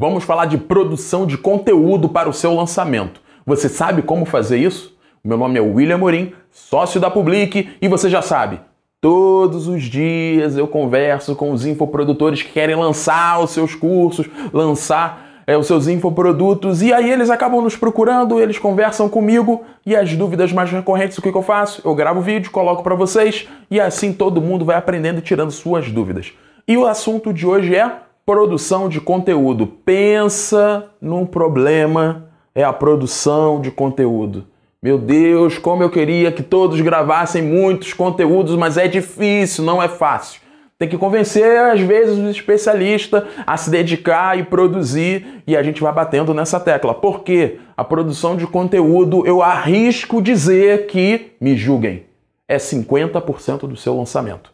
Vamos 0.00 0.24
falar 0.24 0.46
de 0.46 0.56
produção 0.56 1.26
de 1.26 1.36
conteúdo 1.36 2.08
para 2.08 2.26
o 2.26 2.32
seu 2.32 2.54
lançamento. 2.54 3.20
Você 3.44 3.68
sabe 3.68 4.00
como 4.00 4.24
fazer 4.24 4.56
isso? 4.56 4.96
Meu 5.22 5.36
nome 5.36 5.58
é 5.58 5.60
William 5.60 5.98
Morim, 5.98 6.32
sócio 6.50 6.98
da 6.98 7.10
Public, 7.10 7.68
e 7.82 7.86
você 7.86 8.08
já 8.08 8.22
sabe, 8.22 8.60
todos 8.98 9.68
os 9.68 9.82
dias 9.82 10.56
eu 10.56 10.66
converso 10.66 11.36
com 11.36 11.52
os 11.52 11.66
infoprodutores 11.66 12.40
que 12.40 12.50
querem 12.50 12.76
lançar 12.76 13.40
os 13.40 13.50
seus 13.50 13.74
cursos, 13.74 14.26
lançar 14.54 15.42
é, 15.46 15.54
os 15.54 15.66
seus 15.66 15.86
infoprodutos, 15.86 16.80
e 16.80 16.94
aí 16.94 17.10
eles 17.10 17.28
acabam 17.28 17.60
nos 17.60 17.76
procurando, 17.76 18.40
eles 18.40 18.58
conversam 18.58 19.06
comigo, 19.06 19.66
e 19.84 19.94
as 19.94 20.16
dúvidas 20.16 20.50
mais 20.50 20.70
recorrentes, 20.70 21.18
o 21.18 21.20
que, 21.20 21.30
que 21.30 21.36
eu 21.36 21.42
faço? 21.42 21.82
Eu 21.84 21.94
gravo 21.94 22.22
vídeo, 22.22 22.50
coloco 22.50 22.82
para 22.82 22.94
vocês, 22.94 23.46
e 23.70 23.78
assim 23.78 24.14
todo 24.14 24.40
mundo 24.40 24.64
vai 24.64 24.76
aprendendo 24.76 25.18
e 25.18 25.22
tirando 25.22 25.50
suas 25.50 25.92
dúvidas. 25.92 26.32
E 26.66 26.74
o 26.74 26.86
assunto 26.86 27.34
de 27.34 27.46
hoje 27.46 27.76
é 27.76 28.08
Produção 28.24 28.88
de 28.88 29.00
conteúdo. 29.00 29.66
Pensa 29.66 30.90
num 31.00 31.26
problema, 31.26 32.30
é 32.54 32.62
a 32.62 32.72
produção 32.72 33.60
de 33.60 33.70
conteúdo. 33.70 34.46
Meu 34.82 34.96
Deus, 34.98 35.58
como 35.58 35.82
eu 35.82 35.90
queria 35.90 36.32
que 36.32 36.42
todos 36.42 36.80
gravassem 36.80 37.42
muitos 37.42 37.92
conteúdos, 37.92 38.56
mas 38.56 38.76
é 38.76 38.88
difícil, 38.88 39.64
não 39.64 39.82
é 39.82 39.88
fácil. 39.88 40.40
Tem 40.78 40.88
que 40.88 40.96
convencer, 40.96 41.58
às 41.58 41.80
vezes, 41.80 42.18
o 42.18 42.30
especialista 42.30 43.28
a 43.46 43.54
se 43.58 43.70
dedicar 43.70 44.38
e 44.38 44.44
produzir, 44.44 45.42
e 45.46 45.54
a 45.54 45.62
gente 45.62 45.82
vai 45.82 45.92
batendo 45.92 46.32
nessa 46.32 46.58
tecla. 46.58 46.94
Por 46.94 47.20
quê? 47.20 47.58
A 47.76 47.84
produção 47.84 48.34
de 48.34 48.46
conteúdo, 48.46 49.26
eu 49.26 49.42
arrisco 49.42 50.22
dizer 50.22 50.86
que, 50.86 51.32
me 51.38 51.54
julguem, 51.54 52.04
é 52.48 52.56
50% 52.56 53.66
do 53.66 53.76
seu 53.76 53.94
lançamento. 53.94 54.50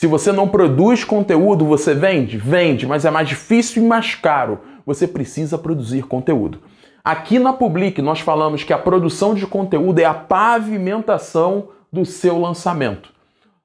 Se 0.00 0.06
você 0.06 0.32
não 0.32 0.48
produz 0.48 1.04
conteúdo, 1.04 1.66
você 1.66 1.92
vende? 1.92 2.38
Vende, 2.38 2.86
mas 2.86 3.04
é 3.04 3.10
mais 3.10 3.28
difícil 3.28 3.82
e 3.82 3.86
mais 3.86 4.14
caro. 4.14 4.60
Você 4.86 5.06
precisa 5.06 5.58
produzir 5.58 6.04
conteúdo. 6.04 6.60
Aqui 7.04 7.38
na 7.38 7.52
Public 7.52 8.00
nós 8.00 8.18
falamos 8.18 8.64
que 8.64 8.72
a 8.72 8.78
produção 8.78 9.34
de 9.34 9.46
conteúdo 9.46 9.98
é 9.98 10.06
a 10.06 10.14
pavimentação 10.14 11.68
do 11.92 12.06
seu 12.06 12.40
lançamento. 12.40 13.10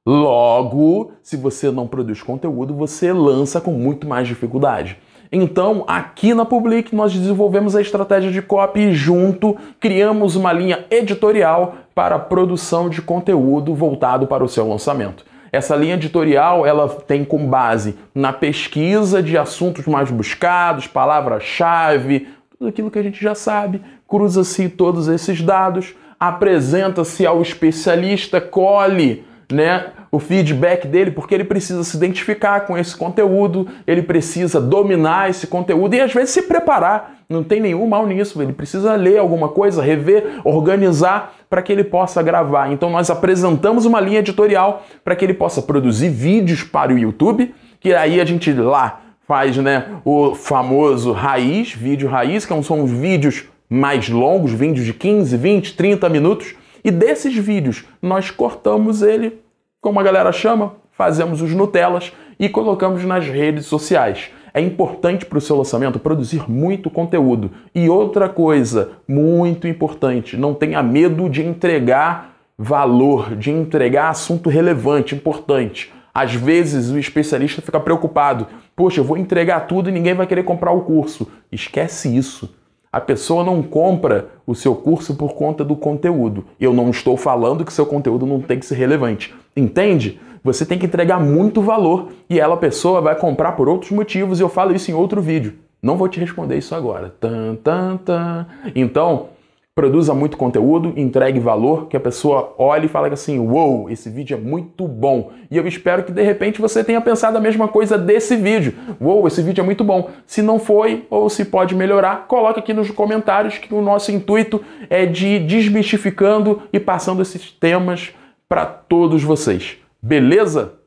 Logo, 0.05 1.13
se 1.23 1.37
você 1.37 1.71
não 1.71 1.87
produz 1.87 2.21
conteúdo, 2.21 2.73
você 2.73 3.13
lança 3.13 3.61
com 3.61 3.71
muito 3.71 4.05
mais 4.05 4.27
dificuldade. 4.27 4.97
Então, 5.31 5.85
aqui 5.87 6.33
na 6.33 6.43
Public 6.43 6.93
nós 6.93 7.13
desenvolvemos 7.13 7.77
a 7.77 7.81
estratégia 7.81 8.29
de 8.29 8.41
copy 8.41 8.81
e 8.81 8.93
junto 8.93 9.55
criamos 9.79 10.35
uma 10.35 10.51
linha 10.51 10.85
editorial 10.91 11.75
para 11.95 12.17
a 12.17 12.19
produção 12.19 12.89
de 12.89 13.01
conteúdo 13.01 13.73
voltado 13.73 14.27
para 14.27 14.43
o 14.43 14.49
seu 14.49 14.67
lançamento. 14.67 15.23
Essa 15.55 15.73
linha 15.73 15.93
editorial 15.93 16.65
ela 16.65 16.89
tem 16.89 17.23
com 17.23 17.47
base 17.47 17.97
na 18.13 18.33
pesquisa 18.33 19.23
de 19.23 19.37
assuntos 19.37 19.85
mais 19.85 20.11
buscados, 20.11 20.85
palavra-chave, 20.85 22.27
tudo 22.57 22.67
aquilo 22.67 22.91
que 22.91 22.99
a 22.99 23.03
gente 23.03 23.23
já 23.23 23.33
sabe, 23.33 23.81
cruza-se 24.05 24.67
todos 24.67 25.07
esses 25.07 25.41
dados, 25.41 25.95
apresenta-se 26.19 27.25
ao 27.25 27.41
especialista, 27.41 28.41
colhe 28.41 29.23
né, 29.49 29.91
o 30.15 30.19
feedback 30.19 30.87
dele, 30.87 31.11
porque 31.11 31.33
ele 31.33 31.43
precisa 31.43 31.83
se 31.83 31.97
identificar 31.97 32.61
com 32.61 32.77
esse 32.77 32.95
conteúdo, 32.95 33.67
ele 33.85 34.01
precisa 34.01 34.59
dominar 34.59 35.29
esse 35.29 35.47
conteúdo 35.47 35.95
e 35.95 36.01
às 36.01 36.13
vezes 36.13 36.31
se 36.31 36.43
preparar 36.43 37.15
não 37.27 37.43
tem 37.43 37.59
nenhum 37.59 37.87
mal 37.87 38.05
nisso. 38.05 38.41
Ele 38.41 38.53
precisa 38.53 38.95
ler 38.95 39.17
alguma 39.17 39.49
coisa, 39.49 39.81
rever, 39.81 40.41
organizar 40.43 41.33
para 41.49 41.61
que 41.61 41.71
ele 41.71 41.83
possa 41.83 42.21
gravar. 42.21 42.71
Então 42.71 42.89
nós 42.89 43.09
apresentamos 43.09 43.85
uma 43.85 43.99
linha 43.99 44.19
editorial 44.19 44.85
para 45.03 45.15
que 45.15 45.25
ele 45.25 45.33
possa 45.33 45.61
produzir 45.61 46.09
vídeos 46.09 46.63
para 46.63 46.93
o 46.93 46.97
YouTube, 46.97 47.53
que 47.79 47.93
aí 47.93 48.21
a 48.21 48.25
gente 48.25 48.51
lá 48.53 49.01
faz, 49.27 49.57
né, 49.57 49.85
o 50.05 50.35
famoso 50.35 51.11
raiz, 51.11 51.73
vídeo 51.73 52.07
raiz, 52.07 52.45
que 52.45 52.63
são 52.63 52.83
os 52.83 52.91
vídeos 52.91 53.45
mais 53.67 54.07
longos, 54.07 54.51
vídeos 54.51 54.85
de 54.85 54.93
15, 54.93 55.35
20, 55.35 55.75
30 55.75 56.09
minutos. 56.09 56.55
E 56.83 56.91
desses 56.91 57.35
vídeos 57.35 57.83
nós 57.99 58.29
cortamos 58.29 59.01
ele, 59.01 59.39
como 59.85 59.99
a 59.99 60.03
galera 60.03 60.31
chama, 60.31 60.77
fazemos 60.93 61.43
os 61.43 61.53
Nutellas 61.53 62.11
e 62.39 62.49
colocamos 62.49 63.05
nas 63.05 63.27
redes 63.27 63.67
sociais. 63.67 64.31
É 64.51 64.59
importante 64.59 65.27
para 65.27 65.37
o 65.37 65.41
seu 65.41 65.55
lançamento 65.55 65.99
produzir 65.99 66.49
muito 66.49 66.89
conteúdo. 66.89 67.51
E 67.75 67.87
outra 67.87 68.27
coisa 68.27 68.93
muito 69.07 69.67
importante, 69.67 70.35
não 70.35 70.55
tenha 70.55 70.81
medo 70.81 71.29
de 71.29 71.45
entregar 71.45 72.33
valor, 72.57 73.35
de 73.35 73.51
entregar 73.51 74.09
assunto 74.09 74.49
relevante, 74.49 75.13
importante. 75.13 75.93
Às 76.11 76.33
vezes 76.33 76.89
o 76.89 76.97
especialista 76.97 77.61
fica 77.61 77.79
preocupado. 77.79 78.47
Poxa, 78.75 79.01
eu 79.01 79.03
vou 79.03 79.17
entregar 79.17 79.67
tudo 79.67 79.89
e 79.89 79.93
ninguém 79.93 80.15
vai 80.15 80.25
querer 80.25 80.41
comprar 80.41 80.71
o 80.71 80.81
curso. 80.81 81.27
Esquece 81.51 82.17
isso. 82.17 82.55
A 82.91 82.99
pessoa 82.99 83.43
não 83.43 83.61
compra 83.61 84.29
o 84.47 84.55
seu 84.55 84.73
curso 84.73 85.13
por 85.13 85.35
conta 85.35 85.63
do 85.63 85.75
conteúdo. 85.75 86.43
Eu 86.59 86.73
não 86.73 86.89
estou 86.89 87.15
falando 87.15 87.63
que 87.63 87.71
seu 87.71 87.85
conteúdo 87.85 88.25
não 88.25 88.41
tem 88.41 88.57
que 88.57 88.65
ser 88.65 88.75
relevante. 88.75 89.31
Entende? 89.55 90.19
Você 90.43 90.65
tem 90.65 90.77
que 90.77 90.85
entregar 90.85 91.19
muito 91.19 91.61
valor 91.61 92.09
e 92.29 92.39
ela, 92.39 92.53
a 92.53 92.57
pessoa, 92.57 93.01
vai 93.01 93.15
comprar 93.15 93.53
por 93.53 93.67
outros 93.67 93.91
motivos 93.91 94.39
e 94.39 94.43
eu 94.43 94.49
falo 94.49 94.75
isso 94.75 94.91
em 94.91 94.93
outro 94.93 95.21
vídeo. 95.21 95.55
Não 95.81 95.97
vou 95.97 96.07
te 96.07 96.19
responder 96.19 96.57
isso 96.57 96.75
agora. 96.75 97.13
Tan, 97.19 97.55
tan, 97.55 97.97
tan. 97.97 98.47
Então, 98.75 99.29
produza 99.75 100.13
muito 100.13 100.37
conteúdo, 100.37 100.93
entregue 100.95 101.39
valor, 101.39 101.87
que 101.87 101.97
a 101.97 101.99
pessoa 101.99 102.53
olhe 102.57 102.85
e 102.85 102.89
fale 102.89 103.13
assim: 103.13 103.39
Uou, 103.39 103.81
wow, 103.81 103.89
esse 103.89 104.09
vídeo 104.09 104.37
é 104.37 104.39
muito 104.39 104.87
bom. 104.87 105.31
E 105.51 105.57
eu 105.57 105.67
espero 105.67 106.03
que 106.03 106.11
de 106.11 106.23
repente 106.23 106.61
você 106.61 106.83
tenha 106.83 107.01
pensado 107.01 107.37
a 107.37 107.41
mesma 107.41 107.67
coisa 107.67 107.97
desse 107.97 108.35
vídeo. 108.35 108.73
Uou, 109.01 109.17
wow, 109.17 109.27
esse 109.27 109.41
vídeo 109.41 109.61
é 109.61 109.65
muito 109.65 109.83
bom. 109.83 110.09
Se 110.25 110.41
não 110.41 110.59
foi 110.59 111.05
ou 111.09 111.29
se 111.29 111.43
pode 111.43 111.75
melhorar, 111.75 112.25
coloca 112.27 112.59
aqui 112.59 112.73
nos 112.73 112.89
comentários 112.89 113.57
que 113.57 113.73
o 113.73 113.81
nosso 113.81 114.11
intuito 114.11 114.63
é 114.89 115.05
de 115.05 115.39
desmistificando 115.39 116.61
e 116.71 116.79
passando 116.79 117.21
esses 117.21 117.51
temas 117.51 118.13
para 118.47 118.65
todos 118.65 119.23
vocês. 119.23 119.77
Beleza? 120.01 120.79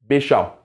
Beijão. 0.00 0.56